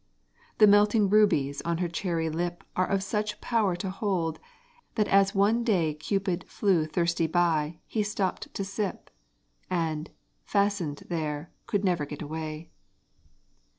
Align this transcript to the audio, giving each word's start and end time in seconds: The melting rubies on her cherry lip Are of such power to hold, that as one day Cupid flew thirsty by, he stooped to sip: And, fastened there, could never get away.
The 0.57 0.65
melting 0.65 1.11
rubies 1.11 1.61
on 1.61 1.77
her 1.77 1.87
cherry 1.87 2.27
lip 2.27 2.63
Are 2.75 2.87
of 2.87 3.03
such 3.03 3.39
power 3.39 3.75
to 3.75 3.91
hold, 3.91 4.39
that 4.95 5.07
as 5.07 5.35
one 5.35 5.63
day 5.63 5.93
Cupid 5.93 6.43
flew 6.49 6.87
thirsty 6.87 7.27
by, 7.27 7.77
he 7.85 8.01
stooped 8.01 8.51
to 8.55 8.63
sip: 8.65 9.11
And, 9.69 10.09
fastened 10.43 11.03
there, 11.07 11.51
could 11.67 11.85
never 11.85 12.07
get 12.07 12.23
away. 12.23 12.71